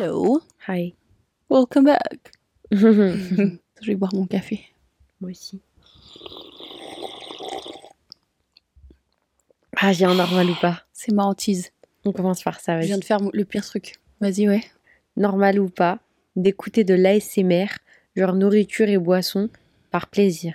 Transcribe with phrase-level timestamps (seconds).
[0.00, 0.94] Hello, Hi.
[1.50, 2.32] welcome back.
[2.72, 2.90] Moi
[3.82, 4.60] Je vais boire mon café.
[5.22, 5.60] aussi.
[9.76, 10.84] Ah, j'ai un normal ou pas?
[10.94, 11.70] C'est ma hantise.
[12.06, 12.86] On commence par ça, Je vas-y.
[12.86, 13.96] viens de faire le pire truc.
[14.22, 14.62] Vas-y, ouais.
[15.18, 15.98] Normal ou pas
[16.34, 17.66] d'écouter de l'ASMR,
[18.16, 19.50] genre nourriture et boisson,
[19.90, 20.54] par plaisir.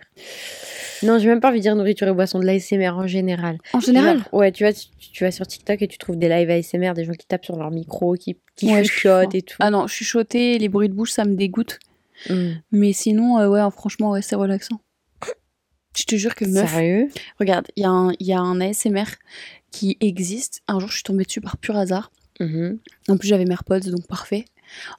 [1.04, 3.58] Non, j'ai même pas envie de dire nourriture et boisson, de l'ASMR en général.
[3.74, 6.50] En général Ouais, tu vois, tu, tu vas sur TikTok et tu trouves des lives
[6.50, 9.58] ASMR, des gens qui tapent sur leur micro, qui, qui Ouais, chuchotent et tout.
[9.60, 11.80] Ah non, chuchoter, les bruits de bouche, ça me dégoûte.
[12.30, 12.52] Mm.
[12.72, 14.80] Mais sinon, euh, ouais, franchement, ouais, c'est relaxant.
[15.98, 17.08] Je te jure que meuf, Sérieux?
[17.40, 19.06] regarde, il y, a un- il y a un ASMR
[19.72, 20.62] qui existe.
[20.68, 22.12] Un jour, je suis tombée dessus par pur hasard.
[22.42, 22.80] Mhm.
[23.08, 24.44] En plus, j'avais mes AirPods, donc parfait.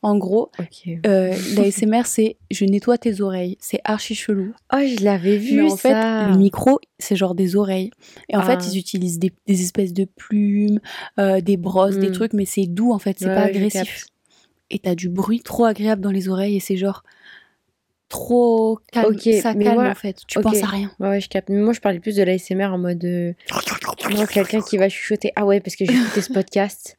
[0.02, 0.88] En gros, Ok.
[1.06, 3.56] euh, l'ASMR, c'est je nettoie tes oreilles.
[3.60, 4.54] C'est archi chelou.
[4.72, 6.26] Oh, je l'avais vu Mais en fait, ça.
[6.30, 7.90] le micro, c'est genre des oreilles.
[8.28, 8.42] Et en Ah.
[8.44, 10.80] fait, ils utilisent des, des espèces de plumes,
[11.20, 12.12] euh, des brosses, des Mm.
[12.12, 14.06] trucs, mais c'est doux en fait, c'est Ouais, pas agressif.
[14.70, 17.02] Et t'as du bruit trop agréable dans les oreilles et c'est genre
[18.08, 19.18] trop calme.
[19.18, 20.16] Ça calme moi- en fait.
[20.26, 20.90] Tu penses à rien.
[21.00, 21.48] Ouais, ouais, je capte.
[21.48, 23.04] Mais moi, je parlais plus de l'ASMR en mode.
[23.04, 23.32] euh,
[24.32, 25.32] quelqu'un qui va chuchoter.
[25.36, 26.96] Ah ouais, parce que j'ai écouté ce podcast.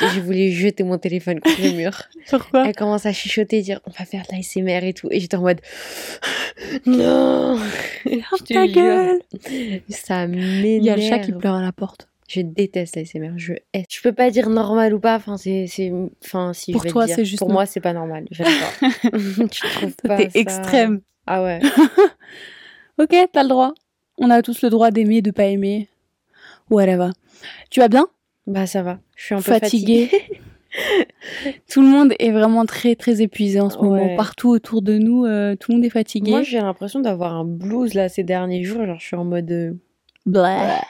[0.00, 2.02] je voulais jeter mon téléphone contre le mur.
[2.30, 5.08] Pourquoi Elle commence à chuchoter, dire on va faire de l'ASMR et tout.
[5.10, 5.60] Et j'étais en mode.
[6.86, 7.58] Non
[8.44, 9.20] te ta gueule
[9.88, 10.64] Ça m'énerve.
[10.64, 12.07] Il y a le chat qui pleure à la porte.
[12.28, 13.32] Je déteste l'ASMR.
[13.36, 13.84] Je hais.
[13.90, 15.16] Je peux pas dire normal ou pas.
[15.16, 15.66] Enfin, c'est.
[15.66, 15.90] c'est-
[16.22, 17.54] Enfin, si, Pour je vais toi, c'est juste Pour non.
[17.54, 18.26] moi, c'est pas normal.
[18.30, 19.18] J'aime pas.
[19.50, 21.00] tu trouves pas T'es extrême.
[21.26, 21.60] Ah ouais.
[22.98, 23.72] Ok, t'as le droit.
[24.18, 25.88] On a tous le droit d'aimer, de pas aimer.
[26.70, 27.10] Whatever.
[27.70, 28.08] Tu vas bien?
[28.46, 28.98] Bah, ça va.
[29.14, 30.06] Je suis un peu Fatiguée.
[30.08, 30.40] fatiguée.
[31.70, 34.16] Tout le monde est vraiment très très épuisé en ce moment.
[34.16, 36.30] Partout autour de nous, euh, tout le monde est fatigué.
[36.30, 38.84] Moi, j'ai l'impression d'avoir un blues là ces derniers jours.
[38.84, 39.50] Genre, je suis en mode.
[39.50, 39.72] euh,
[40.26, 40.80] Blah.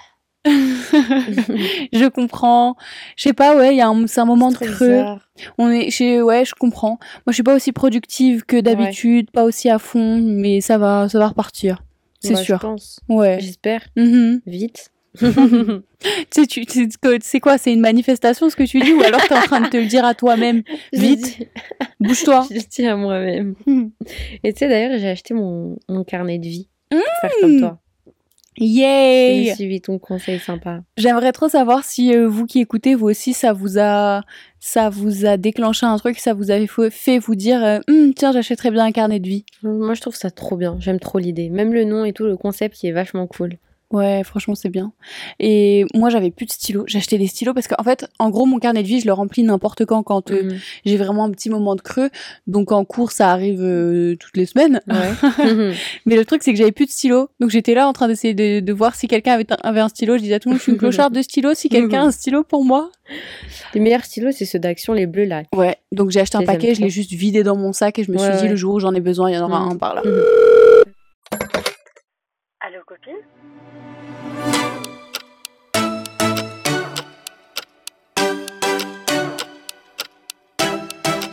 [1.92, 2.76] je comprends.
[3.16, 4.88] Je sais pas, ouais, il y a un, c'est un moment de trop creux.
[4.88, 5.20] bizarre.
[5.58, 6.98] On est, ouais, je comprends.
[6.98, 11.08] Moi, je suis pas aussi productive que d'habitude, pas aussi à fond, mais ça va,
[11.08, 11.82] ça va repartir.
[12.20, 12.58] C'est Je sûr.
[12.58, 13.00] pense.
[13.08, 13.38] Ouais.
[13.40, 13.82] J'espère.
[13.96, 14.40] Mhm.
[14.46, 14.90] Vite.
[16.30, 16.88] Tu sais, tu,
[17.22, 19.66] c'est quoi C'est une manifestation ce que tu dis ou alors t'es en train de
[19.68, 21.38] te le dire à toi-même Vite.
[21.40, 21.46] dis-
[21.98, 22.46] Bouge-toi.
[22.48, 23.54] Je le dis à moi-même.
[23.66, 23.90] Mhm.
[24.44, 26.68] Et tu sais, d'ailleurs, j'ai acheté mon, mon carnet de vie.
[26.90, 27.78] Pour faire comme toi.
[28.60, 28.66] J'ai
[29.44, 30.80] Yay suivi ton conseil sympa.
[30.96, 34.22] J'aimerais trop savoir si euh, vous qui écoutez, vous aussi, ça vous a,
[34.58, 38.12] ça vous a déclenché un truc, ça vous avait fa- fait vous dire, euh, Hum,
[38.14, 39.44] tiens, j'achèterais bien un carnet de vie.
[39.62, 40.76] Moi, je trouve ça trop bien.
[40.80, 41.48] J'aime trop l'idée.
[41.50, 43.58] Même le nom et tout, le concept qui est vachement cool.
[43.90, 44.92] Ouais, franchement, c'est bien.
[45.40, 46.84] Et moi, j'avais plus de stylos.
[46.86, 49.14] J'ai acheté des stylos parce qu'en fait, en gros, mon carnet de vie, je le
[49.14, 50.58] remplis n'importe quand, quand euh, Mhm.
[50.84, 52.10] j'ai vraiment un petit moment de creux.
[52.46, 54.82] Donc, en cours, ça arrive euh, toutes les semaines.
[54.88, 55.12] Ouais.
[56.04, 57.28] Mais le truc, c'est que j'avais plus de stylos.
[57.40, 59.88] Donc, j'étais là en train d'essayer de, de voir si quelqu'un avait, un- avait un
[59.88, 60.18] stylo.
[60.18, 61.54] Je disais à tout le monde, je suis une clocharde de stylos.
[61.54, 62.90] Si quelqu'un a un stylo pour moi.
[63.72, 65.44] les meilleurs stylos, c'est ceux d'action, les bleus là.
[65.54, 65.76] Ouais.
[65.92, 68.18] Donc, j'ai acheté un paquet, je l'ai juste vidé dans mon sac et je me
[68.18, 68.48] Ouais, suis dit, ouais.
[68.50, 69.70] le jour où j'en ai besoin, il y en aura Mhm.
[69.72, 70.02] un par là.
[72.60, 73.14] Allô, copine?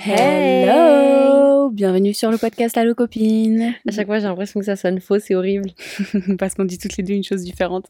[0.07, 3.73] Hello Bienvenue sur le podcast Allo Copine.
[3.87, 5.71] À chaque fois, j'ai l'impression que ça sonne faux, c'est horrible.
[6.37, 7.87] Parce qu'on dit toutes les deux une chose différente.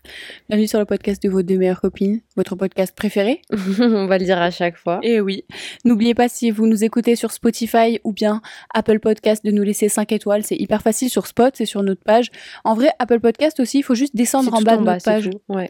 [0.48, 3.42] Bienvenue sur le podcast de vos deux meilleures copines, votre podcast préféré.
[3.80, 5.02] On va le dire à chaque fois.
[5.04, 5.44] Et oui,
[5.84, 8.42] n'oubliez pas si vous nous écoutez sur Spotify ou bien
[8.74, 10.44] Apple Podcast de nous laisser 5 étoiles.
[10.44, 12.32] C'est hyper facile sur Spot, c'est sur notre page.
[12.64, 15.30] En vrai, Apple Podcast aussi, il faut juste descendre en bas de notre page.
[15.30, 15.54] tout.
[15.54, 15.70] Ouais.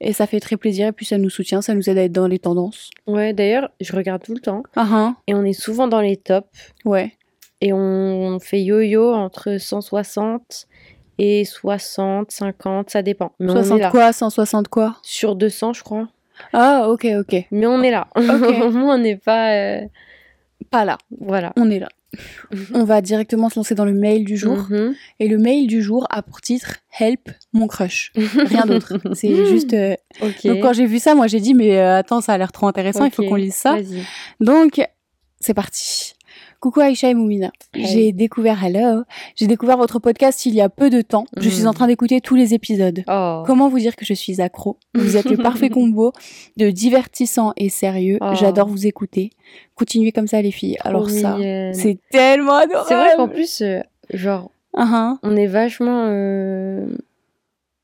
[0.00, 2.12] Et ça fait très plaisir et puis ça nous soutient, ça nous aide à être
[2.12, 2.90] dans les tendances.
[3.06, 6.46] Ouais, d'ailleurs, je regarde tout le temps ah, et on est souvent dans les tops
[6.84, 7.12] ouais.
[7.62, 10.66] et on fait yo-yo entre 160
[11.18, 13.32] et 60, 50, ça dépend.
[13.40, 13.90] Mais on est 60 là.
[13.90, 14.96] quoi 160 quoi?
[15.02, 16.08] Sur 200, je crois.
[16.52, 17.46] Ah ok ok.
[17.50, 18.08] Mais on est là.
[18.16, 19.52] Au moins, on n'est pas.
[19.54, 19.80] euh,
[20.70, 21.52] Pas là, Voilà.
[21.56, 21.88] on est là.
[22.74, 24.56] On va directement se lancer dans le mail du jour.
[24.70, 24.94] Mhm.
[25.20, 28.12] Et le mail du jour a pour titre Help mon crush.
[28.16, 28.98] Rien d'autre.
[29.14, 29.74] C'est juste.
[29.74, 30.46] euh, Ok.
[30.46, 32.66] Donc quand j'ai vu ça, moi j'ai dit mais euh, attends, ça a l'air trop
[32.68, 33.76] intéressant, il faut qu'on lise ça.
[34.40, 34.80] Donc
[35.40, 36.14] c'est parti.
[36.60, 37.50] Coucou Aïcha et Moumina.
[37.74, 37.86] Hey.
[37.86, 39.02] J'ai découvert Hello.
[39.34, 41.26] J'ai découvert votre podcast il y a peu de temps.
[41.36, 41.68] Je suis Mm.
[41.68, 43.04] en train d'écouter tous les épisodes.
[43.08, 43.42] Oh.
[43.46, 44.78] Comment vous dire que je suis accro?
[44.94, 46.12] Vous êtes le parfait combo
[46.56, 48.18] de divertissant et sérieux.
[48.20, 48.32] Oh.
[48.34, 49.30] J'adore vous écouter.
[49.74, 50.76] Continuez comme ça les filles.
[50.80, 51.36] Trop Alors ça,
[51.72, 52.86] c'est tellement adorable.
[52.88, 53.80] C'est vrai qu'en plus, euh,
[54.12, 55.16] genre, Uh-huh.
[55.22, 56.06] on est vachement.
[56.10, 56.86] euh,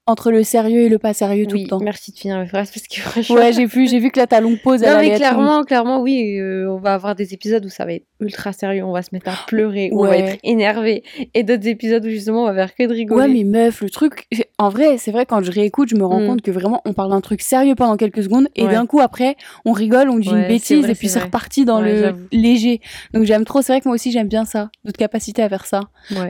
[0.05, 1.79] entre le sérieux et le pas sérieux tout le temps.
[1.79, 3.37] merci de finir la phrase parce que franchement.
[3.37, 4.83] Ouais, j'ai vu, j'ai vu que là ta longue pause.
[4.83, 8.05] Non, mais clairement, clairement, oui, euh, on va avoir des épisodes où ça va être
[8.23, 11.03] ultra sérieux, on va se mettre à pleurer, où on va être énervé,
[11.35, 13.23] et d'autres épisodes où justement on va faire que de rigoler.
[13.23, 14.27] Ouais, mais meuf, le truc,
[14.59, 16.27] en vrai, c'est vrai, quand je réécoute, je me rends Mm.
[16.27, 18.71] compte que vraiment, on parle d'un truc sérieux pendant quelques secondes, et Ouais.
[18.73, 21.65] d'un coup, après, on rigole, on dit Ouais, une bêtise, vrai, et puis c'est reparti
[21.65, 22.81] dans le léger.
[23.13, 25.67] Donc j'aime trop, c'est vrai que moi aussi, j'aime bien ça, notre capacité à faire
[25.67, 25.81] ça.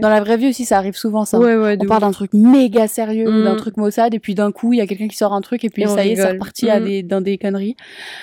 [0.01, 1.39] Dans la vraie vie aussi, ça arrive souvent, ça.
[1.39, 3.57] ouais, ouais, de On parle d'un truc méga sérieux, ou d'un Mm.
[3.57, 5.71] truc maussade, et puis d'un coup, il y a quelqu'un qui sort un truc, et
[5.71, 6.85] puis Et ça y est, c'est reparti à Mm.
[6.85, 7.77] des, dans des conneries.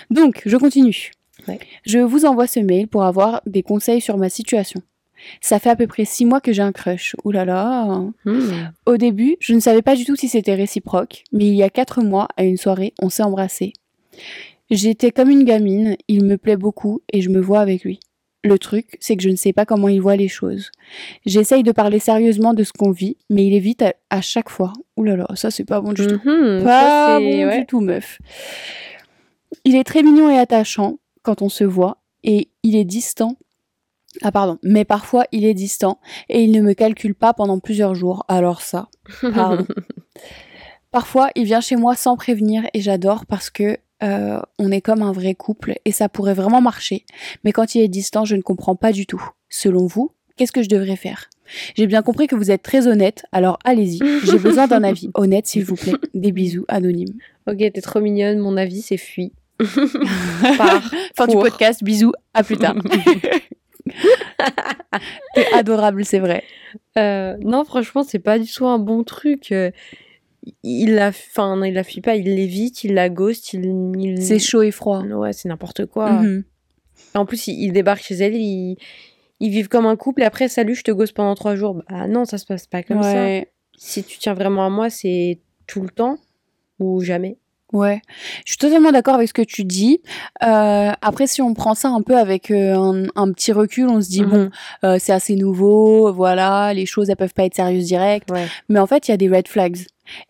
[0.09, 1.11] Donc, je continue.
[1.47, 1.59] Ouais.
[1.85, 4.81] Je vous envoie ce mail pour avoir des conseils sur ma situation.
[5.41, 7.15] Ça fait à peu près six mois que j'ai un crush.
[7.25, 7.83] Ouh là là.
[8.25, 8.69] Hmm.
[8.85, 11.69] Au début, je ne savais pas du tout si c'était réciproque, mais il y a
[11.69, 13.73] quatre mois, à une soirée, on s'est embrassés.
[14.69, 17.99] J'étais comme une gamine, il me plaît beaucoup et je me vois avec lui.
[18.45, 20.71] Le truc, c'est que je ne sais pas comment il voit les choses.
[21.25, 24.71] J'essaye de parler sérieusement de ce qu'on vit, mais il évite à, à chaque fois.
[24.95, 26.21] Ouh là là, ça c'est pas bon du tout.
[26.23, 27.59] Mhm, Pas ça, bon ouais.
[27.59, 28.19] du tout, meuf.
[29.65, 33.35] Il est très mignon et attachant quand on se voit, et il est distant.
[34.23, 35.99] Ah pardon, mais parfois il est distant
[36.29, 38.25] et il ne me calcule pas pendant plusieurs jours.
[38.27, 38.89] Alors ça,
[39.21, 39.67] pardon.
[40.91, 45.03] Parfois, il vient chez moi sans prévenir et j'adore parce que euh, on est comme
[45.03, 47.05] un vrai couple et ça pourrait vraiment marcher.
[47.43, 49.23] Mais quand il est distant, je ne comprends pas du tout.
[49.49, 51.29] Selon vous, qu'est-ce que je devrais faire?
[51.75, 53.99] J'ai bien compris que vous êtes très honnête, alors allez-y.
[54.23, 55.93] J'ai besoin d'un avis honnête, s'il vous plaît.
[56.13, 57.13] Des bisous anonymes.
[57.47, 59.33] Ok, t'es trop mignonne, mon avis c'est fuis.
[61.15, 62.75] Fin du podcast, bisous, à plus tard.
[65.35, 66.43] T'es adorable, c'est vrai.
[66.97, 69.51] Euh, non, franchement, c'est pas du tout un bon truc.
[69.51, 69.71] Euh,
[70.63, 73.65] Il la, enfin, non, il la fuit pas, il l'évite, il la ghost, il.
[73.97, 75.03] il- C'est chaud et froid.
[75.03, 76.11] Ouais, c'est n'importe quoi.
[76.11, 76.43] Mhm.
[77.15, 78.77] En plus, il, il débarque chez elle, ils,
[79.39, 81.81] ils vivent comme un couple, et après, salut, je te gosse pendant trois jours.
[81.89, 83.25] Bah non, ça se passe pas comme ça.
[83.77, 86.17] Si tu tiens vraiment à moi, c'est tout le temps
[86.79, 87.37] ou jamais.
[87.71, 88.01] Ouais,
[88.45, 90.01] je suis totalement d'accord avec ce que tu dis.
[90.43, 94.01] Euh, après, si on prend ça un peu avec euh, un, un petit recul, on
[94.01, 94.49] se dit bon, Mhm.
[94.85, 98.29] euh, c'est assez nouveau, voilà, les choses elles peuvent pas être sérieuses direct.
[98.31, 98.47] Ouais.
[98.69, 99.77] Mais en fait, il y a des red flags.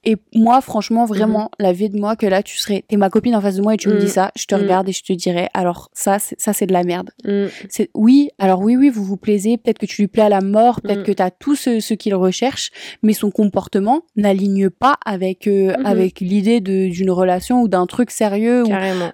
[0.04, 3.36] Et moi, franchement, vraiment, la vie de moi que là, tu serais, t'es ma copine
[3.36, 4.00] en face de moi et tu me Mhm.
[4.00, 4.62] dis ça, je te Mhm.
[4.62, 7.10] regarde et je te dirais, alors ça, c'est- ça c'est de la merde.
[7.26, 7.46] Mm.
[7.70, 10.42] C'est oui, alors oui, oui, vous vous plaisez, peut-être que tu lui plais à la
[10.42, 11.06] mort, peut-être Mhm.
[11.06, 12.72] que tu as tout ce, ce qu'il recherche,
[13.04, 15.86] mais son comportement n'aligne pas avec euh, Mhm.
[15.86, 18.64] avec l'idée de d'une relation ou d'un truc sérieux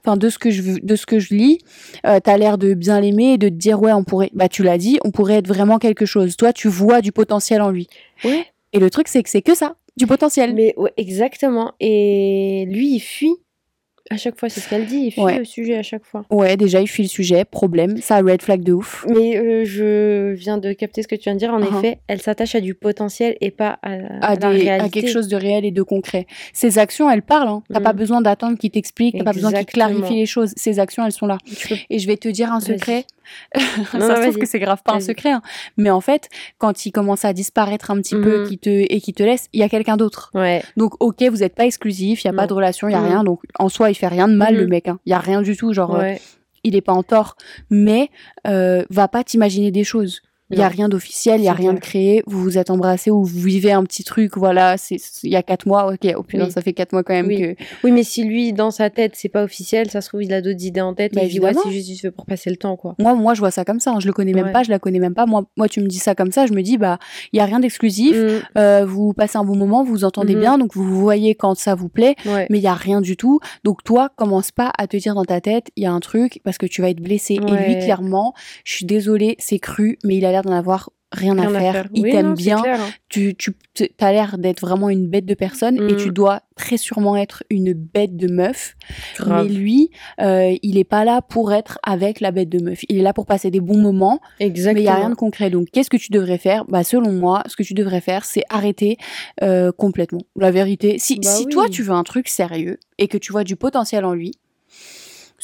[0.03, 1.59] enfin de ce que je de ce que je lis,
[2.05, 4.63] euh, t'as l'air de bien l'aimer et de te dire ouais on pourrait bah tu
[4.63, 6.35] l'as dit on pourrait être vraiment quelque chose.
[6.37, 7.87] Toi tu vois du potentiel en lui.
[8.23, 8.45] Ouais.
[8.75, 10.53] Et le truc c'est que c'est que ça du potentiel.
[10.53, 11.71] Mais ouais, exactement.
[11.79, 13.33] Et lui, il fuit.
[14.11, 15.05] À chaque fois, c'est ce qu'elle dit.
[15.07, 15.39] Il fuit Ouais.
[15.39, 16.25] le sujet à chaque fois.
[16.29, 19.03] Ouais déjà il fuit le sujet problème ça red flag de ouf.
[19.09, 21.51] Mais euh, je viens de capter ce que tu viens de dire.
[21.51, 21.77] En Uh-huh.
[21.79, 24.71] effet, elle s'attache à du potentiel et pas à, à À, la des, réalité.
[24.73, 26.27] à quelque chose de réel et de concret.
[26.53, 27.47] Ses actions, elles parlent.
[27.47, 27.63] Hein.
[27.73, 30.51] T'as pas besoin d'attendre qu'il t'explique, t'as pas besoin qu'il clarifie les choses.
[30.55, 31.39] Ses actions, elles sont là.
[31.67, 33.05] Peux- Et je vais te dire un secret.
[33.93, 35.31] Non, ça se trouve que c'est grave pas un secret.
[35.31, 35.41] hein.
[35.77, 38.47] Mais en fait, quand il commence à disparaître un petit peu Mhm.
[38.47, 40.31] qui te, et qui te laisse, il y a quelqu'un d'autre.
[40.33, 40.63] Ouais.
[40.77, 42.99] Donc, ok, vous n'êtes pas exclusif, il y a pas de relation, il y a
[43.01, 43.05] Mhm.
[43.07, 43.23] rien.
[43.23, 44.59] Donc, en soi, il fait rien de mal, Mhm.
[44.61, 44.87] le mec.
[44.87, 44.99] hein.
[45.05, 45.73] Il y a rien du tout.
[45.73, 46.13] Genre, euh,
[46.63, 47.35] il est pas en tort.
[47.69, 48.09] Mais,
[48.47, 50.21] euh, va pas t'imaginer des choses.
[50.51, 52.21] Il y a rien d'officiel, il y a rien de créé.
[52.27, 54.37] Vous vous êtes embrassés ou vous vivez un petit truc.
[54.37, 55.91] Voilà, c'est il y a quatre mois.
[55.91, 56.51] Ok, oh putain, Oui.
[56.51, 57.39] ça fait quatre mois quand même Oui.
[57.41, 57.55] que.
[57.83, 60.41] Oui, mais si lui, dans sa tête, c'est pas officiel, ça se trouve, il a
[60.41, 62.57] d'autres idées en tête Bah, et il dit, ouais, c'est juste, fait pour passer le
[62.57, 62.93] temps, quoi.
[62.99, 63.91] Moi, moi, je vois ça comme ça.
[63.93, 63.99] hein.
[63.99, 64.51] Je le connais même Ouais.
[64.51, 65.25] pas, je la connais même pas.
[65.25, 66.99] Moi, moi, tu me dis ça comme ça, je me dis bah,
[67.33, 68.15] il y a rien d'exclusif.
[68.15, 68.29] Mm.
[68.59, 70.39] Euh, vous passez un bon moment, vous vous entendez Mhm.
[70.41, 72.15] bien, donc vous voyez quand ça vous plaît.
[72.25, 72.45] Ouais.
[72.51, 73.39] Mais il y a rien du tout.
[73.63, 76.39] Donc toi, commence pas à te dire dans ta tête, il y a un truc
[76.43, 77.33] parce que tu vas être blessé.
[77.35, 78.33] Et lui, clairement,
[78.63, 81.87] je suis désolée, c'est cru, mais il a l'air d'en avoir rien, à, faire.
[81.93, 82.61] Il Oui, t'aime bien.
[82.61, 82.89] clair, hein.
[83.07, 83.53] Tu, tu
[84.01, 87.71] as l'air d'être vraiment une bête de personne et tu dois très sûrement être une
[87.73, 88.75] bête de meuf.
[89.17, 89.47] Grave.
[89.47, 92.81] Mais lui, euh, il est pas là pour être avec la bête de meuf.
[92.89, 94.73] Il est là pour passer des bons moments, Exactement.
[94.73, 95.49] mais il y a rien de concret.
[95.49, 96.65] Donc, qu'est-ce que tu devrais faire?
[96.65, 98.97] Bah, selon moi, ce que tu devrais faire, c'est arrêter
[99.41, 100.21] euh, complètement.
[100.35, 101.51] La vérité, si, Bah si oui.
[101.53, 104.31] toi tu veux un truc sérieux et que tu vois du potentiel en lui,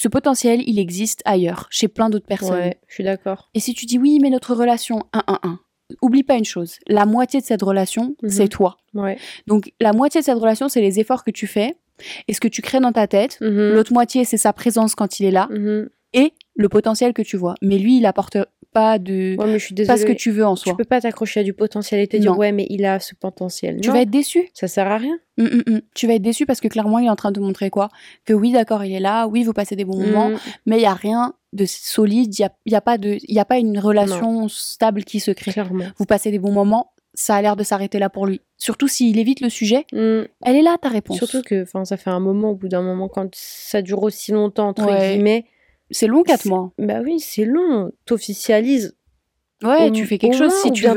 [0.01, 2.55] ce potentiel, il existe ailleurs, chez plein d'autres personnes.
[2.55, 3.49] Ouais, je suis d'accord.
[3.53, 5.59] Et si tu dis oui, mais notre relation 1-1-1,
[6.01, 8.29] oublie pas une chose, la moitié de cette relation, Mhm.
[8.29, 8.77] c'est toi.
[8.95, 9.19] Ouais.
[9.45, 11.75] Donc la moitié de cette relation, c'est les efforts que tu fais
[12.27, 13.37] et ce que tu crées dans ta tête.
[13.41, 13.73] Mhm.
[13.73, 15.89] L'autre moitié, c'est sa présence quand il est là Mhm.
[16.13, 17.53] et le potentiel que tu vois.
[17.61, 18.37] Mais lui, il apporte
[18.73, 19.95] pas de Ouais, mais je suis désolée.
[19.97, 20.77] pas ce que tu veux en Tu soi.
[20.77, 23.79] peux pas t'accrocher à du potentiel et te dire ouais mais il a ce potentiel.
[23.81, 24.49] Tu Non, vas être déçu.
[24.53, 25.17] ça sert à rien.
[25.37, 25.81] Hum, hum, hum.
[25.95, 27.89] Tu vas être déçu parce que clairement, il est en train de te montrer quoi?
[28.25, 30.31] Que oui, d'accord, il est là, oui, vous passez des bons moments,
[30.65, 33.35] mais il y a rien de solide, il y a, y a pas de il
[33.35, 35.51] y a pas une relation stable qui se crée.
[35.51, 35.85] Clairement.
[35.97, 38.39] Vous passez des bons moments, ça a l'air de s'arrêter là pour lui.
[38.57, 40.21] Surtout s'il évite le sujet, Mm.
[40.45, 41.17] elle est là ta réponse.
[41.17, 44.31] Surtout que enfin, ça fait un moment, au bout d'un moment, quand ça dure aussi
[44.31, 45.13] longtemps, entre Ouais.
[45.15, 45.45] guillemets.
[45.91, 46.71] C'est long quatre mois.
[46.77, 47.91] Bah oui, c'est long.
[48.05, 48.95] T'officialises.
[49.63, 50.93] Ouais, tu fais quelque chose si ou tu veux ou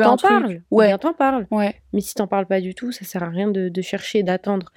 [0.71, 0.87] Ouais.
[0.87, 1.47] bien t'en parles.
[1.51, 1.75] Ouais.
[1.93, 4.73] Mais si t'en parles pas du tout, ça sert à rien de, de chercher, d'attendre.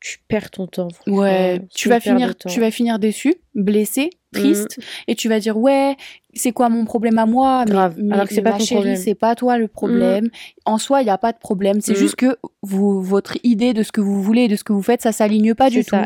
[0.00, 0.88] Tu perds ton temps.
[1.06, 4.38] Ouais, tu vas finir, tu vas finir déçu, blessé, Mm.
[4.38, 5.96] triste, et tu vas dire ouais,
[6.34, 7.64] c'est quoi mon problème à moi?
[7.64, 10.28] Mais- Grave, mais, alors que c'est pas ton chérie, c'est pas toi le problème.
[10.66, 11.80] En soi, il y a pas de problème.
[11.80, 11.96] C'est Mm.
[11.96, 15.00] juste que vous, votre idée de ce que vous voulez de ce que vous faites,
[15.00, 15.96] ça s'aligne pas du tout.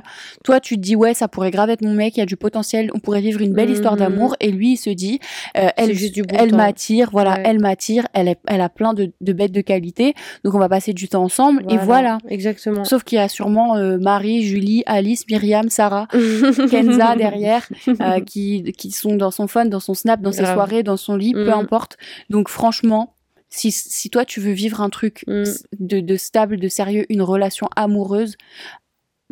[0.45, 2.37] Toi, tu te dis ouais, ça pourrait grave être mon mec, il y a du
[2.37, 5.19] potentiel, on pourrait vivre une belle histoire d'amour, et lui, il se dit,
[5.57, 7.43] euh, elle, juste du bon elle m'attire, voilà, Ouais.
[7.47, 10.15] elle m'attire, elle, est- elle a plein de, de bêtes de qualité,
[10.45, 12.19] donc on va passer du temps ensemble, et voilà.
[12.29, 12.85] Exactement.
[12.85, 16.07] Sauf qu'il y a sûrement euh, Marie, Julie, Alice, Myriam, Sarah,
[16.71, 17.40] Kenza derrière,
[18.01, 20.55] euh, qui, qui sont dans son phone, dans son snap, dans ses Grave.
[20.55, 21.51] soirées, dans son lit, peu Mhm.
[21.51, 21.97] importe.
[22.31, 23.15] Donc franchement,
[23.49, 25.45] si, si toi tu veux vivre un truc Mm.
[25.81, 28.37] de, de stable, de sérieux, une relation amoureuse,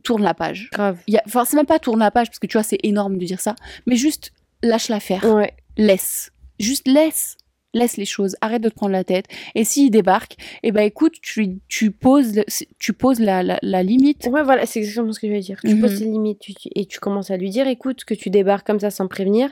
[0.04, 0.68] tourne la page.
[0.72, 0.98] Grave.
[1.08, 3.18] Y a- Enfin, c'est même pas tourne la page, parce que tu vois, c'est énorme
[3.18, 3.54] de dire ça,
[3.86, 5.24] mais juste lâche la faire.
[5.24, 5.52] Ouais.
[5.76, 6.30] Laisse.
[6.60, 7.36] Juste laisse.
[7.75, 9.26] Laisse les choses, arrête de te prendre la tête.
[9.54, 12.40] Et s'il débarque, eh ben écoute, tu, tu poses,
[12.78, 14.26] tu poses la, la, la limite.
[14.30, 15.60] Ouais, voilà, c'est exactement ce que je vais dire.
[15.60, 15.80] Tu Mhm.
[15.80, 18.80] poses tes limites tu- et tu commences à lui dire écoute, que tu débarques comme
[18.80, 19.50] ça sans me prévenir,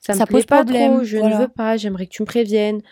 [0.00, 1.36] ça, Ça me plaît pose pas problème, trop, je voilà.
[1.36, 2.82] ne veux pas, j'aimerais que tu me préviennes.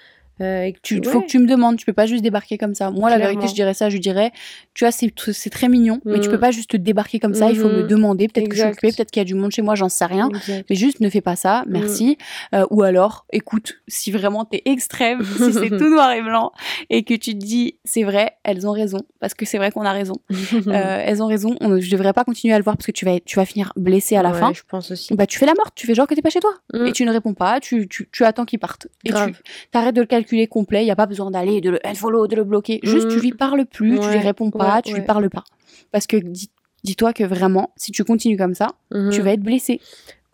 [0.41, 2.59] Euh, et que Tu, tu, faut que tu me demandes, tu peux pas juste débarquer
[2.59, 2.91] comme ça.
[2.91, 4.33] Moi, la vérité, je dirais ça, je dirais,
[4.75, 7.51] tu vois, c'est c'est très mignon, mais tu peux pas juste te débarquer comme ça,
[7.51, 7.87] il faut me Mhm.
[7.87, 9.89] demander, peut-être que je suis occupée, peut-être qu'il y a du monde chez moi, j'en
[9.89, 10.29] sais rien.
[10.29, 10.67] Exact.
[10.71, 11.71] Mais juste ne fais pas ça, Mm.
[11.73, 12.19] merci.
[12.55, 16.53] Euh, ou alors, écoute, si vraiment t'es extrême, si c'est tout noir et blanc,
[16.89, 19.85] et que tu te dis, c'est vrai, elles ont raison, parce que c'est vrai qu'on
[19.85, 20.15] a raison.
[20.71, 23.05] Euh, elles ont raison, on, je devrais pas continuer à le voir parce que tu
[23.05, 24.53] vas, tu vas finir blessé à la Ouais, fin.
[24.53, 25.15] Je pense aussi.
[25.15, 26.53] Bah, tu fais la morte, tu fais genre que t'es pas chez toi.
[26.75, 26.87] Mm.
[26.87, 28.87] Et tu ne réponds pas, tu, tu, tu attends qu'il parte.
[29.05, 29.33] Et Grave.
[29.33, 29.43] tu
[29.73, 32.37] t'arrêtes de le calculer complet, il y a pas besoin d'aller, de le follow, de
[32.37, 32.81] le bloquer.
[32.83, 33.11] Juste, Mm.
[33.11, 35.45] tu lui parles plus, tu lui réponds pas, ouais, tu lui parles pas.
[35.93, 36.51] Parce que dis-
[36.85, 39.11] dis-toi que vraiment, si tu continues comme ça, Mhm.
[39.11, 39.81] tu vas être blessé.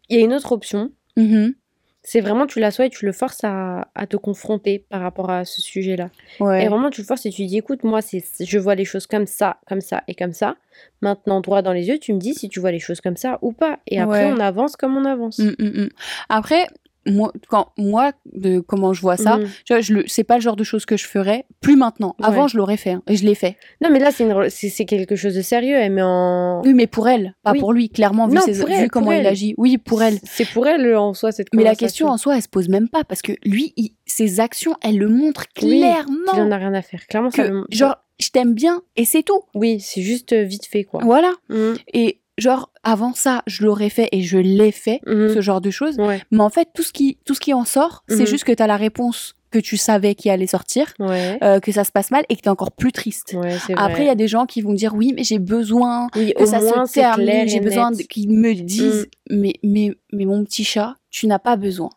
[0.09, 1.55] Il y a une autre option, Mhm.
[2.03, 5.45] c'est vraiment tu l'assois et tu le forces à, à te confronter par rapport à
[5.45, 6.11] ce sujet-là.
[6.39, 6.65] Ouais.
[6.65, 9.07] Et vraiment, tu le forces et tu dis écoute, moi, c'est, je vois les choses
[9.09, 10.57] comme ça, comme ça et comme ça.
[11.01, 13.39] Maintenant, droit dans les yeux, tu me dis si tu vois les choses comme ça
[13.43, 13.81] ou pas.
[13.89, 14.33] Et après, Ouais.
[14.37, 15.39] on avance comme on avance.
[15.41, 15.89] Mm, mm, mm.
[16.29, 16.67] Après,
[17.07, 19.47] moi, quand, moi, de comment je vois ça, Mhm.
[19.65, 21.45] tu vois, je le, c'est pas le genre de choses que je ferais.
[21.61, 22.15] Plus maintenant.
[22.23, 22.49] Avant, Ouais.
[22.49, 22.91] je l'aurais fait.
[22.93, 23.57] hein, et je l'ai fait.
[23.83, 25.77] Non, mais là, c'est, une c'est, c'est quelque chose de sérieux.
[25.77, 26.63] Elle met en.
[26.65, 27.61] Oui, mais pour elle, pas Oui.
[27.61, 29.27] pour lui, clairement, vu, ses- vu elle, comment il elle.
[29.27, 29.55] agit.
[29.59, 30.19] Oui, pour elle.
[30.25, 32.89] C'est pour elle en soi cette Mais la question en soi, elle se pose même
[32.89, 36.33] pas parce que lui, il- ses actions, elles le montrent Oui, clairement.
[36.35, 37.07] Il en a rien à faire.
[37.07, 39.41] Clairement, ça que, le- genre, je t'aime bien et c'est tout.
[39.55, 41.01] Oui, c'est juste euh, vite fait, quoi.
[41.05, 41.33] Voilà.
[41.49, 41.77] Mhm.
[41.93, 45.35] Et genre, avant ça, je l'aurais fait et je l'ai fait, Mhm.
[45.35, 45.99] ce genre de choses.
[45.99, 48.27] Ouais, Mais en fait, tout ce qui, tout ce qui en sort, c'est Mhm.
[48.27, 51.39] juste que t'as la réponse que tu savais qui allait sortir, ouais.
[51.43, 53.35] euh, que ça se passe mal et que t'es encore plus triste.
[53.39, 53.57] Ouais.
[53.77, 56.45] Après, il y a des gens qui vont dire oui, mais j'ai besoin oui, que
[56.47, 60.95] ça moins, se termine, j'ai besoin qu'ils me disent, mais, mais, mais mon petit chat,
[61.11, 61.89] tu n'as pas besoin.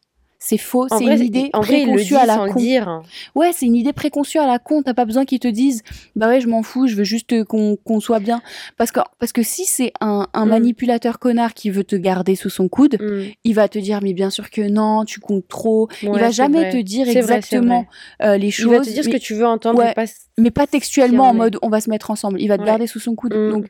[0.41, 2.60] C'est faux, c'est une idée en il préconçue à la sans le con.
[2.60, 3.01] dire.
[3.36, 4.81] Ouais, c'est une idée préconçue à la con.
[4.81, 5.84] T'as pas besoin qu'ils te disent,
[6.15, 8.41] bah ouais, je m'en fous, je veux juste qu'on qu'on soit bien.
[8.77, 10.50] Parce que, parce que si c'est un, un Mm.
[10.50, 13.25] manipulateur connard qui veut te garder sous son coude, Mhm.
[13.43, 15.89] il va te dire, mais bien sûr que non, tu comptes trop.
[16.01, 16.72] il va jamais vrai.
[16.72, 17.86] te dire vrai, exactement
[18.24, 18.72] euh, les Il choses.
[18.72, 19.88] va te dire ce que tu veux entendre, Ouais.
[19.88, 20.05] mais pas
[20.38, 22.39] mais pas textuellement en mode on va se mettre ensemble.
[22.41, 22.67] Il va te Ouais.
[22.67, 23.36] garder sous son coude.
[23.36, 23.51] Mm.
[23.51, 23.65] Donc,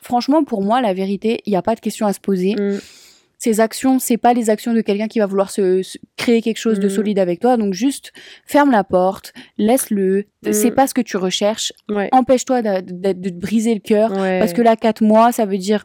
[0.00, 2.54] franchement, pour moi, la vérité, il n'y a pas de question à se poser.
[3.44, 6.56] Ces actions, c'est pas les actions de quelqu'un qui va vouloir se, se- créer quelque
[6.56, 6.90] chose de Mm.
[6.90, 7.58] solide avec toi.
[7.58, 8.12] Donc juste
[8.46, 10.24] ferme la porte, laisse-le.
[10.46, 10.52] Mm.
[10.52, 11.72] C'est pas ce que tu recherches.
[11.90, 12.08] Ouais.
[12.12, 14.12] Empêche-toi de, de- de te briser le cœur.
[14.12, 14.38] Ouais.
[14.38, 15.84] Parce que là, 4 mois, ça veut dire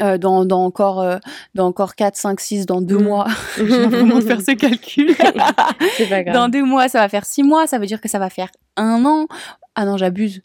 [0.00, 1.18] euh, dans, dans encore euh,
[1.56, 3.02] dans encore 4, 5, 6, dans 2 Mm.
[3.02, 3.26] mois.
[3.56, 5.12] Je viens vraiment de faire ce calcul.
[5.96, 6.34] c'est pas grave.
[6.34, 7.66] dans 2 mois, ça va faire 6 mois.
[7.66, 9.26] Ça veut dire que ça va faire un an.
[9.74, 10.42] Ah non, j'abuse.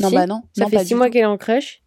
[0.00, 0.42] Non, Si, bah non.
[0.56, 1.82] Ça non, fait six mois qu'elle est en crèche.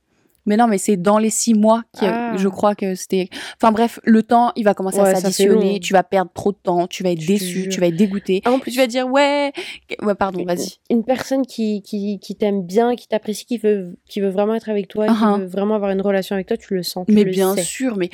[0.50, 2.34] Mais non, mais c'est dans les six mois que Ah.
[2.36, 3.30] je crois que c'était.
[3.62, 5.80] Enfin bref, le temps, il va commencer Ouais, à s'additionner.
[5.80, 6.88] Tu vas perdre trop de temps.
[6.88, 7.70] Tu vas être Je te déçu.
[7.70, 8.42] Tu vas être dégoûté.
[8.46, 9.54] En Puis tu vas dire ouais,
[10.02, 10.74] ouais pardon, vas-y.
[10.90, 14.70] Une personne qui, qui, qui t'aime bien, qui t'apprécie, qui veut, qui veut vraiment être
[14.70, 15.36] avec toi, Uh-huh.
[15.36, 17.06] qui veut vraiment avoir une relation avec toi, tu le sens.
[17.08, 17.62] tu Mais le bien sais.
[17.62, 18.10] sûr, mais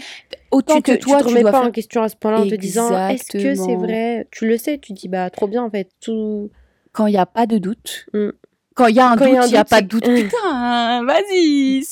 [0.51, 1.67] autant tu te, que toi, tu te tu remets dois pas faire.
[1.69, 4.27] en question à ce point-là en te disant est-ce que c'est vrai?
[4.31, 5.87] Tu le sais, tu dis bah trop bien en fait.
[6.01, 6.51] Tout...
[6.91, 8.05] Quand il y a pas de doute.
[8.13, 8.29] Mm.
[8.75, 10.03] Quand il y a un Quand doute, il y a pas de doute.
[10.03, 11.83] Putain, vas-y.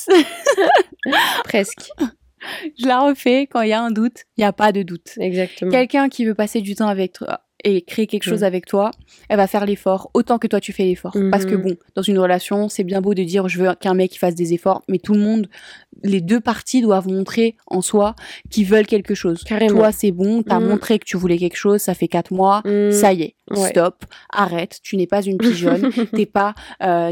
[1.45, 1.89] Presque.
[2.77, 3.47] Je la refais.
[3.47, 5.13] Quand il y a un doute, il y a pas de doute.
[5.17, 5.71] Exactement.
[5.71, 8.46] Quelqu'un qui veut passer du temps avec toi et créer quelque chose Mm.
[8.46, 8.91] avec toi,
[9.29, 11.15] elle va faire l'effort autant que toi tu fais l'effort.
[11.32, 14.13] Parce que bon, dans une relation, c'est bien beau de dire je veux qu'un mec
[14.15, 15.48] il fasse des efforts, mais tout le monde,
[16.03, 18.15] les deux parties doivent montrer en soi
[18.50, 19.43] qu'ils veulent quelque chose.
[19.43, 19.77] Carrément.
[19.79, 20.67] Toi, c'est bon, t'as Mm.
[20.67, 22.91] montré que tu voulais quelque chose, ça fait quatre mois, Mm.
[22.91, 23.70] ça y est, Ouais.
[23.70, 25.89] stop, arrête, tu n'es pas une pigeonne,
[26.24, 26.53] t'es pas,
[26.84, 27.12] euh,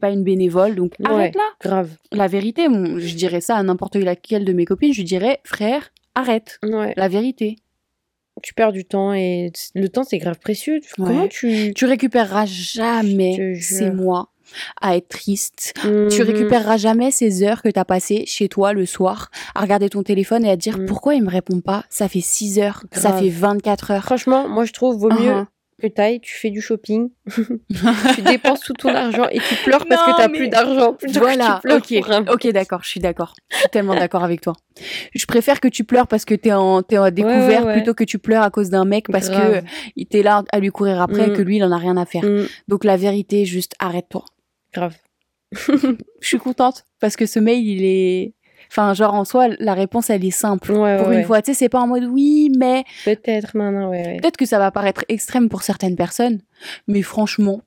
[0.00, 1.06] pas une bénévole, donc Ouais.
[1.06, 1.42] arrête là.
[1.62, 1.90] Grave.
[2.10, 2.66] La vérité,
[2.98, 6.92] je dirais ça à n'importe laquelle de mes copines, je dirais frère, arrête, Ouais.
[6.96, 7.56] la vérité.
[8.42, 10.80] Tu perds du temps et le temps c'est grave précieux.
[10.96, 11.28] Comment Ouais.
[11.28, 11.72] tu.
[11.74, 14.28] Tu récupéreras jamais ces mois
[14.82, 15.72] à être triste.
[15.82, 16.22] Tu Mhm.
[16.26, 20.44] récupéreras jamais ces heures que t'as passées chez toi le soir à regarder ton téléphone
[20.44, 20.84] et à te dire Mm.
[20.86, 24.02] pourquoi il me répond pas Ça fait 6 heures, ça fait 24 heures.
[24.04, 25.46] Franchement, moi je trouve vaut mieux Uh-huh.
[25.82, 27.10] Que t'ailles, tu fais du shopping,
[28.14, 30.96] tu dépenses tout ton argent et tu pleures parce que t'as mais- plus d'argent.
[31.14, 33.34] Voilà, ok, un- ok, d'accord, je suis d'accord.
[33.50, 34.54] Je suis tellement d'accord avec toi.
[35.14, 37.72] Je préfère que tu pleures parce que t'es en, t'es en découvert ouais.
[37.74, 39.62] plutôt que tu pleures à cause d'un mec parce Grave.
[39.62, 41.30] que il t'es là à lui courir après Mm.
[41.32, 42.24] et que lui il en a rien à faire.
[42.24, 44.24] Mm, Donc la vérité, juste arrête-toi.
[44.72, 44.96] grave.
[45.52, 45.96] Je
[46.28, 48.34] suis contente parce que ce mail il est,
[48.70, 50.72] enfin genre en soi la réponse elle est simple.
[50.72, 51.24] Ouais, Pour ouais, une ouais.
[51.24, 54.46] fois, tu sais, c'est pas en mode oui, mais Peut-être, non, non, ouais, peut-être que
[54.46, 56.40] ça va paraître extrême pour certaines personnes,
[56.88, 57.60] mais franchement,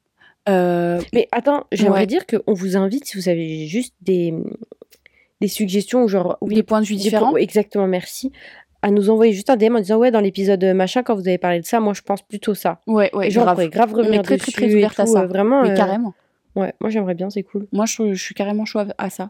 [0.48, 4.34] euh, Mais attends, j'aimerais dire qu'on vous invite si vous avez juste des,
[5.42, 6.38] des suggestions ou genre.
[6.42, 7.36] des points de vue différents.
[7.36, 8.32] Exactement, merci.
[8.82, 11.40] À nous envoyer juste un DM en disant ouais dans l'épisode machin quand vous avez
[11.40, 13.68] parlé de ça moi je pense plutôt ça Ouais, ouais, genre grave.
[13.70, 15.22] grave revenir très, très, dessus très et ouverte à ça.
[15.22, 16.14] euh, vraiment Mais euh, carrément.
[16.56, 17.68] Ouais moi j'aimerais bien c'est cool.
[17.72, 19.30] Moi, je, je suis carrément chaud à ça.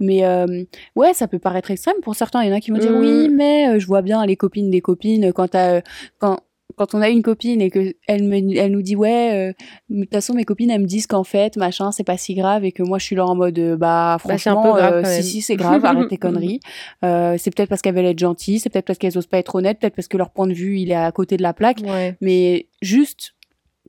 [0.00, 0.64] Mais euh,
[0.96, 2.42] ouais, ça peut paraître extrême pour certains.
[2.42, 4.70] Il y en a qui vont dire oui, mais euh, je vois bien les copines
[4.70, 5.80] des copines quand euh,
[6.18, 6.40] quand
[6.76, 10.02] quand on a une copine et que elle me elle nous dit ouais, euh, de
[10.02, 12.72] toute façon mes copines elles me disent qu'en fait machin c'est pas si grave et
[12.72, 15.42] que moi je suis là en mode bah Bah, franchement grave, euh, quand si si
[15.42, 16.60] c'est grave arrête tes conneries.
[17.04, 19.54] Euh, c'est peut-être parce qu'elles veulent être gentilles c'est peut-être parce qu'elles osent pas être
[19.54, 21.78] honnêtes peut-être parce que leur point de vue il est à côté de la plaque.
[21.84, 22.16] Ouais.
[22.20, 23.33] Mais juste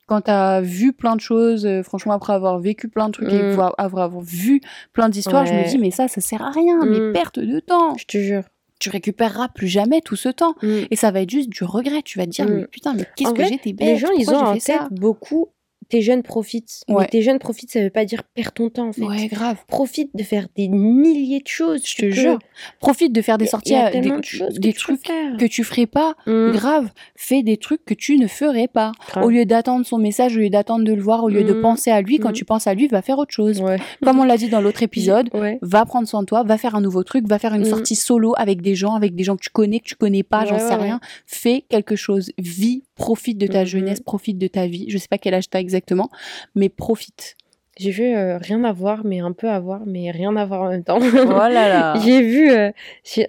[0.07, 3.41] quand t'as vu plein de choses, euh, franchement après avoir vécu plein de trucs et
[3.41, 3.51] Mm.
[3.51, 4.61] avoir, avoir vu
[4.93, 7.13] plein d'histoires, je me dis mais ça, ça sert à rien, mais Mm.
[7.13, 7.95] perte de temps.
[7.97, 8.43] je te jure
[8.79, 10.81] Tu récupéreras plus jamais tout ce temps Mm.
[10.91, 12.01] et ça va être juste du regret.
[12.03, 13.87] Tu vas te dire mais putain mais qu'est-ce que j'étais bête?
[13.87, 15.47] les gens ils ont en fait tête ça beaucoup
[15.89, 17.07] tes jeunes profitent mais Ouais.
[17.07, 19.57] tes jeunes profitent ça veut pas dire perds ton temps en fait Ouais grave.
[19.67, 22.39] profite de faire des milliers de choses Je te jure.
[22.79, 25.85] Profite de faire des sorties, à- des, de choses des que trucs que tu ferais
[25.85, 26.15] pas.
[26.25, 26.51] Mm.
[26.51, 28.91] Grave, fais des trucs que tu ne ferais pas.
[29.09, 29.25] Grave.
[29.25, 31.61] Au lieu d'attendre son message, au lieu d'attendre de le voir, au lieu de Mm.
[31.61, 32.33] penser à lui, quand Mm.
[32.33, 33.61] tu penses à lui, va faire autre chose.
[33.61, 35.29] ouais Comme on l'a dit dans l'autre épisode,
[35.61, 38.33] va prendre soin de toi, va faire un nouveau truc, va faire une sortie solo
[38.37, 40.75] avec des gens, avec des gens que tu connais, que tu connais pas, j'en sais
[40.75, 40.99] rien.
[41.25, 43.65] Fais quelque chose, vis, profite de ta Mhm.
[43.65, 44.85] jeunesse, profite de ta vie.
[44.89, 46.09] Je sais pas quel âge t'as exactement,
[46.55, 47.35] mais profite.
[47.77, 50.61] J'ai vu euh, rien à voir, mais un peu à voir, mais rien à voir
[50.61, 50.97] en même temps.
[51.01, 51.93] Oh là là.
[52.05, 52.71] J'ai vu euh,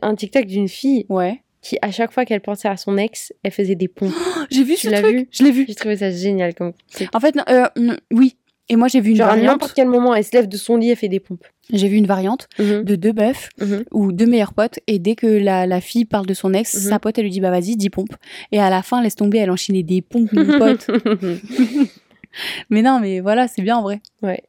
[0.03, 1.43] un TikTok d'une fille Ouais.
[1.62, 4.12] qui, à chaque fois qu'elle pensait à son ex, elle faisait des pompes.
[4.51, 5.17] J'ai vu Tu ce l'as truc.
[5.17, 5.64] vu Je l'ai vu.
[5.67, 6.55] J'ai trouvé ça génial.
[6.55, 6.73] Comme...
[7.12, 7.67] En fait, euh,
[8.12, 8.37] oui.
[8.69, 10.77] Et moi, j'ai vu une Genre, à n'importe quel moment, elle se lève de son
[10.77, 11.47] lit, elle fait des pompes.
[11.73, 13.85] J'ai vu une variante Mhm, de deux meufs mhm.
[13.93, 14.79] ou deux meilleurs potes.
[14.87, 16.81] Et dès que la, la fille parle de son ex, Mhm.
[16.91, 18.15] sa pote, elle lui dit, bah vas-y, dis pompe.
[18.53, 20.87] Et à la fin, laisse tomber, elle enchaînait des pompes, mon pote.
[22.71, 24.01] mais non, mais voilà, c'est bien en vrai.
[24.23, 24.43] ouais,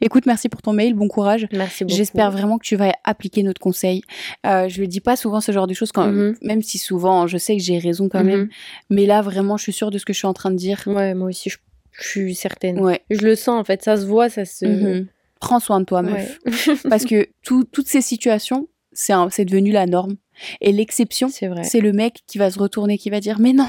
[0.00, 1.46] Écoute, merci pour ton mail, bon courage.
[1.52, 1.94] merci beaucoup.
[1.96, 4.00] J'espère vraiment que tu vas appliquer notre conseil.
[4.46, 7.36] Euh, je le dis pas souvent ce genre de choses, quand même si souvent je
[7.36, 8.48] sais que j'ai raison quand même.
[8.88, 10.82] Mais là, vraiment, je suis sûre de ce que je suis en train de dire.
[10.86, 11.58] Ouais, moi aussi, je,
[11.92, 12.80] je suis certaine.
[12.80, 13.02] Ouais.
[13.10, 15.04] Je le sens, en fait, ça se voit, ça se...
[15.40, 16.38] Prends soin de toi, meuf.
[16.46, 16.74] Ouais.
[16.88, 20.16] Parce que tout- toutes ces situations, c'est devenu la norme.
[20.60, 21.64] Et l'exception, C'est vrai.
[21.64, 23.68] c'est le mec qui va se retourner, qui va dire Mais non,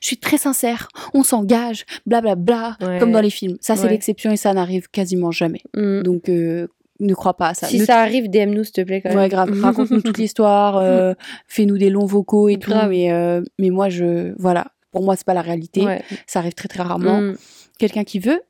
[0.00, 2.98] je suis très sincère, on s'engage, blablabla, Ouais.
[2.98, 3.56] comme dans les films.
[3.60, 3.90] Ça, c'est Ouais.
[3.90, 5.62] l'exception et ça n'arrive quasiment jamais.
[5.76, 6.02] Mhm.
[6.02, 6.68] Donc, euh,
[7.00, 7.66] ne crois pas à ça.
[7.66, 9.18] Si Ne ça arrive, DM-nous, s'il te plaît, quand même.
[9.18, 9.50] Ouais, grave.
[9.62, 11.14] Raconte-nous toute l'histoire, euh,
[11.48, 12.72] fais-nous des longs vocaux et tout.
[12.88, 14.66] Mais, euh, mais moi, je, voilà.
[14.92, 15.84] Pour moi, c'est pas la réalité.
[16.26, 17.20] Ça arrive très, très rarement.
[17.20, 17.36] Mhm.
[17.78, 18.40] Quelqu'un qui veut,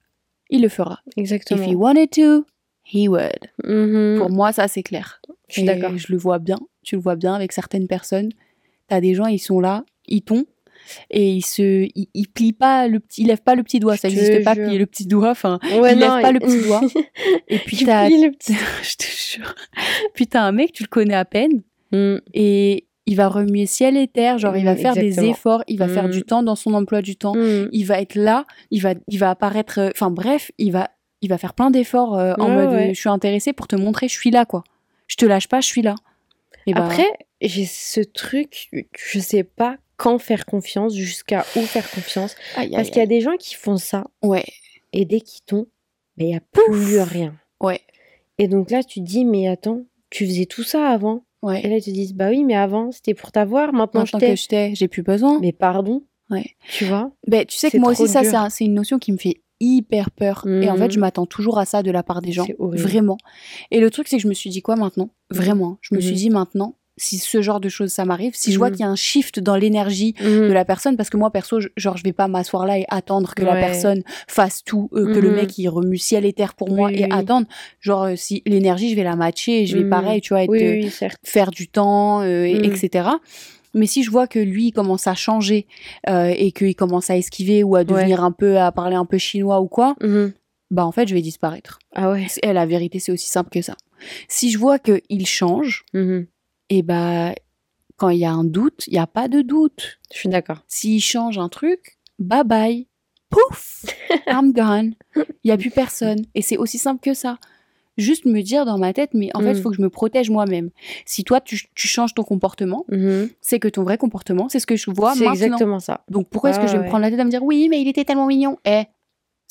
[0.50, 1.00] il le fera.
[1.16, 1.62] Exactement.
[1.62, 2.44] If he wanted to,
[2.85, 3.50] he would.
[3.64, 4.18] Mhm.
[4.18, 5.20] Pour moi, ça, c'est clair.
[5.48, 5.96] Je suis d'accord.
[5.96, 6.59] Je le vois bien.
[6.83, 8.31] Tu le vois bien avec certaines personnes.
[8.88, 10.44] T'as des gens, ils sont là, ils tombent.
[11.11, 13.94] Et ils se, ils plient pas le petit, ils lèvent pas le petit doigt.
[13.94, 14.64] Je Ça te n'existe pas, jure.
[14.64, 15.31] plier le petit doigt.
[15.31, 16.81] Enfin, Ouais, il non, lève pas il- le petit doigt.
[17.48, 19.05] Et puis t'as, je te
[19.37, 19.55] jure.
[20.14, 21.62] Puis t'as un mec, tu le connais à peine.
[21.92, 22.20] Mhm.
[22.35, 25.78] et il va remuer ciel et terre, genre il va Mm, faire des efforts, il
[25.78, 26.10] va faire Mm.
[26.12, 27.68] du temps dans son emploi du temps, Mhm.
[27.72, 31.28] il va être là, il va, il va apparaître, euh, enfin bref, il va, il
[31.28, 32.90] va faire plein d'efforts euh, en mode ouais.
[32.90, 34.62] euh, je suis intéressé pour te montrer, je suis là quoi.
[35.08, 35.94] Je te lâche pas, je suis là.
[36.66, 37.06] Et bah, Après,
[37.40, 42.34] j'ai ce truc, je sais pas quand faire confiance, jusqu'à où faire confiance.
[42.56, 44.44] aïe, Parce qu'il y a des gens qui font ça, ouais,
[44.92, 45.66] et dès qu'ils tombent,
[46.16, 47.34] mais il n'y a plus rien.
[47.60, 47.80] ouais,
[48.38, 51.24] Et donc là, tu te dis, mais attends, tu faisais tout ça avant.
[51.50, 54.26] Et là, ils te disent, bah oui, mais avant, c'était pour t'avoir, maintenant, Maintenant je
[54.26, 54.31] t'ai.
[54.35, 55.38] que je t'ai, j'ai plus besoin.
[55.40, 56.46] Mais pardon, Ouais.
[56.70, 59.12] Tu vois Ben, tu sais que moi aussi, ça, c'est un- c'est une notion qui
[59.12, 60.46] me fait hyper peur.
[60.46, 61.00] Et en fait, je Mhm.
[61.02, 62.46] m'attends toujours à ça de la part des gens.
[62.59, 63.18] Vraiment.
[63.70, 65.11] Et le truc, c'est que je me suis dit quoi maintenant?
[65.31, 65.76] Vraiment.
[65.83, 66.16] Je me suis Mhm.
[66.16, 68.72] dit maintenant, si ce genre de choses, ça m'arrive, si je vois Mhm.
[68.76, 70.48] qu'il y a un shift dans l'énergie Mhm.
[70.48, 72.85] de la personne, parce que moi, perso, je- genre, je vais pas m'asseoir là et
[72.88, 75.35] attendre que la personne fasse tout, euh, que le Mhm.
[75.37, 77.46] mec, il remue ciel et terre pour moi Oui, et oui, attendre.
[77.81, 80.50] Genre, euh, si l'énergie, je vais la matcher et je vais pareil, tu vois, être,
[80.52, 80.88] euh,
[81.24, 83.09] faire du temps, et- etc.
[83.74, 85.66] Mais si je vois que lui il commence à changer
[86.07, 89.61] et qu'il commence à esquiver ou à devenir un peu, à parler un peu chinois
[89.62, 89.96] ou quoi,
[90.70, 91.78] bah en fait je vais disparaître.
[91.94, 92.26] Ah ouais.
[92.42, 93.74] Et la vérité c'est aussi simple que ça.
[94.28, 96.26] Si je vois qu'il change, Mhm.
[96.74, 97.35] Et bah
[97.96, 99.98] quand il y a un doute, il y a pas de doute.
[100.12, 100.64] Je suis d'accord.
[100.66, 102.87] S'il change un truc, bye bye,
[103.30, 103.85] pouf,
[104.26, 104.94] I'm gone.
[105.44, 106.22] Il y a plus personne.
[106.35, 107.38] Et c'est aussi simple que ça.
[107.98, 109.62] Juste me dire dans ma tête, mais en fait, il Mm.
[109.62, 110.70] faut que je me protège moi-même.
[111.04, 113.28] Si toi, tu, tu changes ton comportement, Mhm.
[113.42, 115.32] c'est que ton vrai comportement, c'est ce que je vois C'est maintenant.
[115.35, 116.02] exactement ça.
[116.08, 117.68] Donc pourquoi est-ce que je vais Ouais, me prendre la tête à me dire oui,
[117.68, 118.85] mais il était tellement mignon Eh,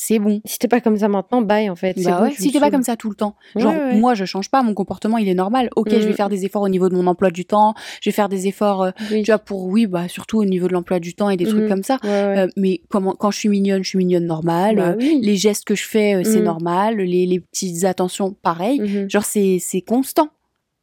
[0.04, 0.42] c'est bon.
[0.46, 1.94] Si t'es pas comme ça maintenant, bye en fait.
[1.96, 3.36] C'est Bah bon, ouais, si t'es pas comme ça tout le temps.
[3.56, 3.96] Genre, ouais.
[4.00, 5.70] moi, je change pas, mon comportement, il est normal.
[5.76, 6.14] Ok, je vais Mm.
[6.16, 7.76] faire des efforts au niveau de mon emploi du temps.
[8.02, 9.22] Je vais faire des efforts, euh, Oui.
[9.22, 11.62] tu vois, pour, oui, bah, surtout au niveau de l'emploi du temps et des trucs
[11.64, 11.70] Mhm.
[11.70, 12.00] comme ça.
[12.04, 12.40] Ouais, ouais.
[12.40, 14.76] Euh, mais comment, quand je suis mignonne, je suis mignonne normale.
[14.78, 15.20] Bah Euh, oui.
[15.22, 16.46] Les gestes que je fais, euh, c'est Mm.
[16.46, 16.98] normal.
[16.98, 18.80] Les, les petites attentions, pareil.
[18.80, 19.08] Mhm.
[19.10, 20.30] Genre, c'est, c'est constant.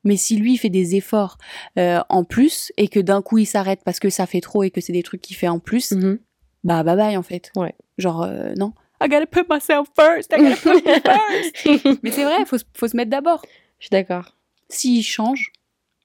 [0.04, 1.38] Mais si lui il fait des efforts
[1.76, 4.70] euh, en plus et que d'un coup il s'arrête parce que ça fait trop et
[4.70, 6.18] que c'est des trucs qu'il fait en plus, Mhm.
[6.62, 7.50] bah bye bye en fait.
[7.57, 7.74] Ouais.
[7.98, 8.72] Genre, euh, non.
[9.01, 11.01] I gotta put myself first, I gotta put me
[11.85, 12.03] first.
[12.03, 13.43] Mais c'est vrai, faut, faut se mettre d'abord.
[13.79, 14.35] Je suis d'accord.
[14.69, 15.53] S'il change,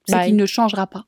[0.06, 1.06] c'est qu'il ne changera pas.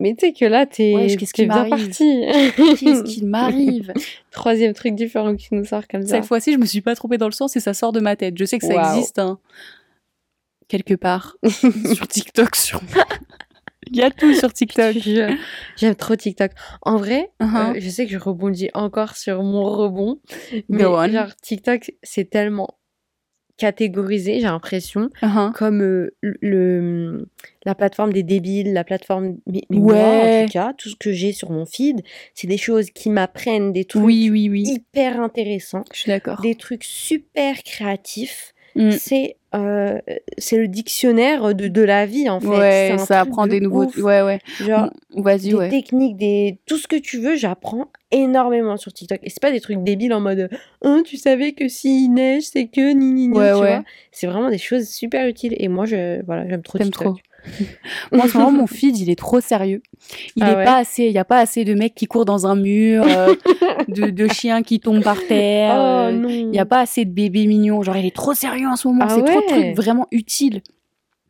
[0.00, 2.24] Mais tu sais que là, t'es qu'est-ce qui t'es bien parti.
[2.56, 3.92] Qu'est-ce qu'il m'arrive
[4.30, 6.16] Troisième truc différent qui nous sort comme ça.
[6.16, 8.16] Cette fois-ci, je me suis pas trompée dans le sens et ça sort de ma
[8.16, 8.38] tête.
[8.38, 9.38] Je sais que ça existe, hein.
[10.68, 11.36] Quelque part.
[11.94, 12.88] sur TikTok, sûrement.
[13.90, 14.96] Il y a tout sur TikTok.
[15.76, 16.52] J'aime trop TikTok.
[16.82, 17.76] En vrai, Uh-huh.
[17.76, 20.20] euh, je sais que je rebondis encore sur mon rebond.
[20.68, 21.08] Mais Go on.
[21.10, 22.78] genre, TikTok, c'est tellement
[23.58, 25.52] catégorisé, j'ai l'impression, Uh-huh.
[25.52, 27.28] comme euh, le,
[27.64, 29.36] la plateforme des débiles, la plateforme...
[29.46, 30.42] Mais, mais moi, Ouais.
[30.42, 32.02] en tout cas, tout ce que j'ai sur mon feed,
[32.34, 34.62] c'est des choses qui m'apprennent des trucs Oui, oui, oui.
[34.66, 36.40] hyper intéressants, Je suis d'accord.
[36.40, 38.51] des trucs super créatifs.
[38.74, 38.90] Mm.
[38.92, 39.98] C'est euh,
[40.38, 42.46] c'est le dictionnaire de, de la vie, en fait.
[42.46, 43.84] Ouais, ça apprend de des nouveaux.
[43.84, 43.96] ouf.
[43.98, 44.38] Ouais, ouais.
[44.60, 45.68] Genre, Vas-y, des ouais.
[45.68, 49.18] techniques, des tout ce que tu veux, j'apprends énormément sur TikTok.
[49.22, 50.48] Et c'est pas des trucs débiles en mode
[50.82, 53.76] hein, tu savais que s'il neige, c'est que ni ni ni, Ouais, tu ouais.
[53.76, 53.84] vois.
[54.10, 57.18] C'est vraiment des choses super utiles et moi je voilà, j'aime trop TikTok.
[58.12, 59.82] Moi, en ce moment, mon feed, il est trop sérieux.
[60.36, 62.24] Il Ah est ouais pas assez, il y a pas assez de mecs qui courent
[62.24, 63.34] dans un mur, euh,
[63.88, 65.74] de, de chiens qui tombent par terre.
[65.76, 65.80] Oh
[66.12, 66.26] euh.
[66.28, 67.82] Il y a pas assez de bébés mignons.
[67.82, 69.04] Genre, il est trop sérieux en ce moment.
[69.08, 70.62] Ah c'est trop de trucs vraiment utiles.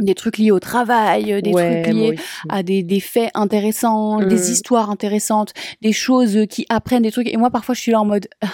[0.01, 2.17] Des trucs liés au travail, euh, des Ouais, trucs liés
[2.49, 4.29] à des, des faits intéressants, Mm.
[4.29, 7.29] des histoires intéressantes, des choses qui apprennent des trucs.
[7.29, 8.49] Et moi, parfois, je suis là en mode, ah,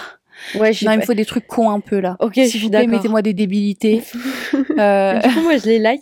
[0.55, 2.15] Ouais, non, il me faut des trucs cons un peu là.
[2.21, 2.89] Ok, je suis d'accord.
[2.89, 4.03] mettez-moi des débilités.
[4.79, 6.01] Euh, Du coup, moi je les like.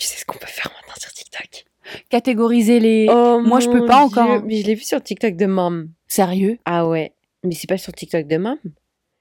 [0.00, 1.64] Tu sais ce qu'on peut faire maintenant sur TikTok?
[2.08, 3.06] Catégoriser les.
[3.10, 4.34] Oh moi, je peux pas encore, Dieu.
[4.36, 4.42] hein.
[4.46, 5.90] Mais je l'ai vu sur TikTok de Mom.
[6.08, 6.58] Sérieux?
[6.64, 7.12] Ah ouais.
[7.44, 8.58] Mais c'est pas sur TikTok de Mom.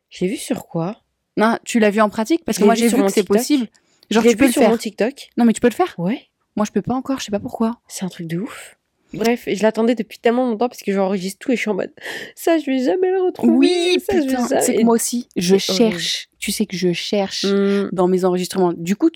[0.10, 0.98] Je l'ai vu sur quoi?
[1.38, 2.44] Non, tu l'as vu en pratique?
[2.46, 3.68] Parce que moi, vu j'ai vu mon que c'est possible.
[4.10, 4.72] Genre, tu peux vu le sur faire.
[4.72, 5.30] mon TikTok.
[5.38, 5.94] Non, mais tu peux le faire.
[5.98, 6.28] Ouais.
[6.56, 7.20] Moi, je peux pas encore.
[7.20, 7.80] Je sais pas pourquoi.
[7.88, 8.76] C'est un truc de ouf.
[9.13, 11.92] Bref, je l'attendais depuis tellement longtemps parce que j'enregistre tout et je suis en mode
[12.36, 13.58] ça, je vais jamais le retrouver.
[13.58, 14.62] Oui, ça, putain.
[14.62, 15.78] C'est que moi aussi, je horrible.
[15.98, 16.30] cherche.
[16.38, 18.72] Tu sais que je cherche Mm, dans mes enregistrements.
[18.74, 19.10] Du coup,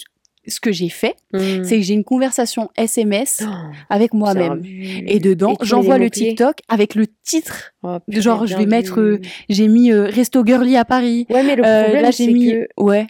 [0.47, 1.63] ce que j'ai fait, mm.
[1.63, 3.51] c'est que j'ai une conversation SMS Oh,
[3.89, 4.61] avec moi-même.
[4.65, 7.73] Et dedans, j'envoie le TikTok avec le titre.
[7.83, 11.25] Oh, Genre, je vais mettre, euh, J'ai mis euh, Resto Girly à Paris.
[11.29, 12.51] Ouais, mais le Euh, problème, là, j'ai mis.
[12.51, 12.67] que...
[12.77, 13.07] Ouais.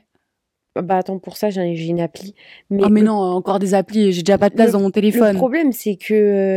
[0.76, 2.34] Bah attends, pour ça, j'ai une appli.
[2.72, 4.12] Mais, Ah, mais le, non, encore des applis.
[4.12, 5.36] J'ai déjà pas de place le- dans mon le téléphone.
[5.36, 6.14] problème, c'est que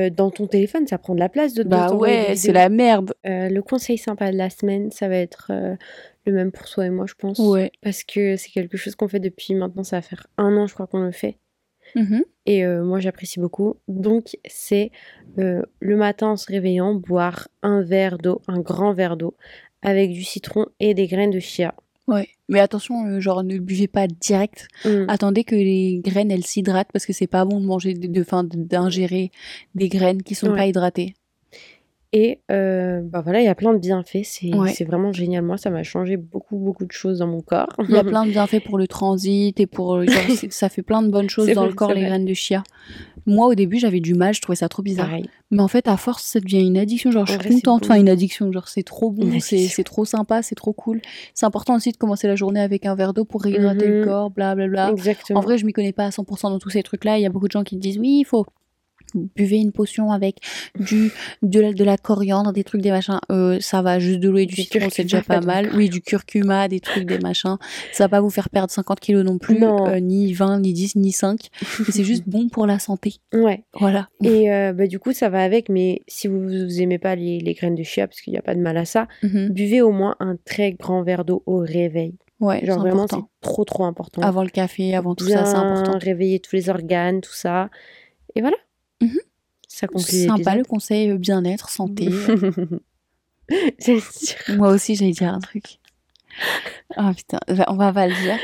[0.06, 3.12] euh, dans ton téléphone, ça prend de la place de, Bah ouais, c'est la merde.
[3.26, 5.76] Euh, le conseil sympa de la semaine, ça va être euh,
[6.26, 7.38] le même pour toi et moi, je pense.
[7.38, 7.70] Ouais.
[7.82, 10.74] Parce que c'est quelque chose qu'on fait depuis maintenant, ça va faire un an, je
[10.74, 11.38] crois qu'on le fait.
[11.94, 12.24] Mhm.
[12.46, 13.76] Et euh, moi, j'apprécie beaucoup.
[13.88, 14.90] Donc, c'est
[15.38, 19.36] euh, le matin en se réveillant, boire un verre d'eau, un grand verre d'eau,
[19.82, 21.74] avec du citron et des graines de chia.
[22.08, 22.28] Ouais.
[22.48, 24.68] Mais attention, euh, genre, ne buvez pas direct.
[24.84, 25.06] Mm.
[25.08, 29.30] Attendez que les graines, elles s'hydratent parce que c'est pas bon de manger, de, d'ingérer
[29.74, 30.56] des graines qui sont Ouais.
[30.56, 31.14] pas hydratées.
[32.18, 34.22] Et euh, bah voilà, il y a plein de bienfaits.
[34.24, 34.72] C'est Ouais.
[34.86, 35.44] vraiment génial.
[35.44, 37.68] Moi, ça m'a changé beaucoup, beaucoup de choses dans mon corps.
[37.90, 40.80] Il y a plein de bienfaits pour le transit et pour, euh, genre, ça fait
[40.80, 42.08] plein de bonnes choses dans vrai, le corps, les vrai.
[42.08, 42.62] graines de chia.
[43.26, 45.08] Moi, au début, j'avais du mal, je trouvais ça trop bizarre.
[45.08, 45.28] Pareil.
[45.50, 47.10] Mais en fait, à force, ça devient une addiction.
[47.10, 47.84] Genre, je suis vrai, contente.
[47.84, 48.50] Enfin, une addiction.
[48.50, 51.02] Genre, c'est trop bon, c'est trop sympa, c'est trop cool.
[51.34, 54.04] C'est important aussi de commencer la journée avec un verre d'eau pour réhydrater le Mhm.
[54.06, 54.90] corps, blablabla.
[54.90, 55.40] Exactement.
[55.40, 57.18] En vrai, je m'y connais pas à 100% dans tous ces trucs-là.
[57.18, 58.46] Il y a beaucoup de gens qui te disent oui, il faut
[59.14, 60.36] buvez une potion avec
[60.78, 61.10] du
[61.42, 63.18] de la, de la coriandre, des trucs, des machins.
[63.30, 65.70] Euh, ça va juste de l'eau et du, Du citron, c'est déjà pas mal.
[65.74, 67.56] Oui, du curcuma, des trucs, des machins.
[67.92, 69.86] Ça va pas vous faire perdre 50 kilos non plus, Non.
[69.88, 71.48] euh, ni 20, ni 10, ni 5.
[71.80, 73.14] Mais c'est juste bon pour la santé.
[73.32, 73.64] Ouais.
[73.78, 74.08] Voilà.
[74.22, 77.38] Et euh, bah, du coup, ça va avec, mais si vous, vous aimez pas les,
[77.40, 79.48] les graines de chia, parce qu'il n'y a pas de mal à ça, Mhm.
[79.50, 82.14] buvez au moins un très grand verre d'eau au réveil.
[82.40, 84.20] Ouais, Genre vraiment, c'est trop trop important.
[84.20, 85.98] Avant le café, avant tout Bien ça, c'est important.
[85.98, 87.70] réveiller tous les organes, tout ça.
[88.34, 88.56] Et voilà.
[89.68, 92.08] Ça conclut Sympa le conseil euh, bien-être, santé.
[93.78, 94.00] Sûr.
[94.56, 95.78] Moi aussi, j'allais dire un truc.
[96.96, 98.38] Ah putain, on va pas le dire.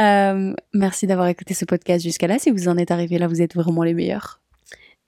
[0.00, 2.38] Euh, merci d'avoir écouté ce podcast jusqu'à là.
[2.38, 4.40] Si vous en êtes arrivé là, vous êtes vraiment les meilleurs.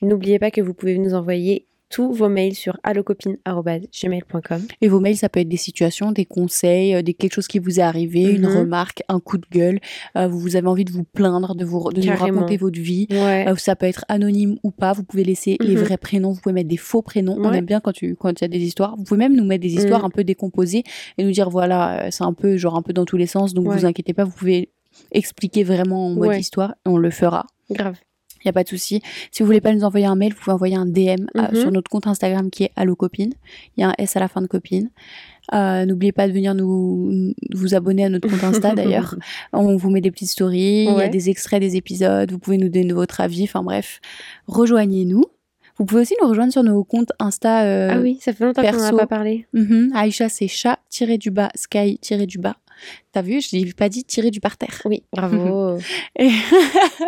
[0.03, 4.61] N'oubliez pas que vous pouvez nous envoyer tous vos mails sur allocopine.gmail.com.
[4.81, 7.59] Et vos mails, ça peut être des situations, des conseils, euh, des quelque chose qui
[7.61, 8.57] vous est arrivé, une Mhm.
[8.59, 9.79] remarque, un coup de gueule.
[10.17, 13.07] euh, vous avez envie de vous plaindre, de vous de nous raconter votre vie.
[13.11, 13.47] Ouais.
[13.49, 14.93] Euh, ça peut être anonyme ou pas.
[14.93, 15.83] Vous pouvez laisser les Mhm.
[15.83, 16.33] vrais prénoms.
[16.33, 17.37] Vous pouvez mettre des faux prénoms.
[17.39, 18.97] On aime bien quand tu quand il y a des histoires.
[18.97, 20.07] Vous pouvez même nous mettre des histoires Mhm.
[20.07, 20.83] un peu décomposées
[21.19, 23.55] et nous dire voilà, c'est un peu genre un peu dans tous les sens.
[23.55, 23.77] Donc Ouais.
[23.77, 24.25] vous inquiétez pas.
[24.25, 24.71] Vous pouvez
[25.13, 27.47] expliquer vraiment en mode histoire et on le fera.
[27.71, 27.97] Grave.
[28.45, 29.01] Il y a pas de souci.
[29.31, 31.57] Si vous voulez pas nous envoyer un mail, vous pouvez envoyer un DM euh, Mhm.
[31.61, 33.33] sur notre compte Instagram qui est Allo Copine.
[33.77, 34.91] Il y a un S à la fin de copine.
[35.53, 39.17] Euh, N'oubliez pas de venir nous vous abonner à notre compte Insta d'ailleurs.
[39.53, 42.57] On vous met des petites stories, il y a des extraits des épisodes, vous pouvez
[42.59, 44.01] nous donner votre avis, enfin bref,
[44.47, 45.25] rejoignez-nous.
[45.77, 47.65] Vous pouvez aussi nous rejoindre sur nos comptes Insta.
[47.65, 49.47] euh, ah oui, ça fait longtemps qu'on n'en a pas parlé.
[49.53, 49.91] mhm.
[49.95, 52.57] Aïcha, c'est chat-du-bas, sky-du-bas.
[53.13, 54.81] T'as vu, je l'ai pas dit tirer du parterre.
[54.85, 55.79] Oui, bravo.
[56.19, 56.31] Et,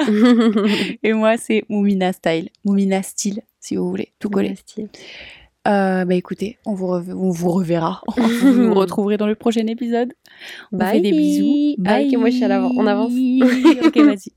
[1.02, 2.50] et moi, c'est Moumina Style.
[2.64, 4.54] Moumina Style, si vous voulez, tout coller.
[4.56, 4.88] Style.
[5.66, 8.02] Euh, bah écoutez, on vous, on vous reverra.
[8.16, 10.12] vous nous retrouverez dans le prochain épisode.
[10.70, 10.92] On Bye.
[10.92, 11.76] fait des bisous.
[11.84, 12.70] Ah, ok, moi, je suis à l'avant.
[12.76, 13.12] On avance.
[13.12, 14.32] ok, vas-y.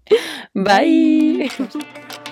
[0.56, 1.38] Bye.
[1.38, 2.29] Bye.